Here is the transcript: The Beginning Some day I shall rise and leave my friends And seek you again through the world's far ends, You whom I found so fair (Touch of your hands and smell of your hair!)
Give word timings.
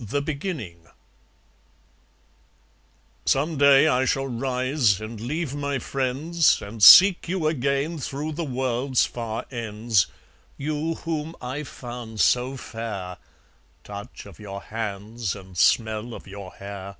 The 0.00 0.20
Beginning 0.20 0.88
Some 3.26 3.58
day 3.58 3.86
I 3.86 4.04
shall 4.06 4.26
rise 4.26 5.00
and 5.00 5.20
leave 5.20 5.54
my 5.54 5.78
friends 5.78 6.60
And 6.60 6.82
seek 6.82 7.28
you 7.28 7.46
again 7.46 8.00
through 8.00 8.32
the 8.32 8.44
world's 8.44 9.06
far 9.06 9.46
ends, 9.52 10.08
You 10.56 10.94
whom 10.96 11.36
I 11.40 11.62
found 11.62 12.18
so 12.18 12.56
fair 12.56 13.18
(Touch 13.84 14.26
of 14.26 14.40
your 14.40 14.62
hands 14.62 15.36
and 15.36 15.56
smell 15.56 16.12
of 16.12 16.26
your 16.26 16.54
hair!) 16.54 16.96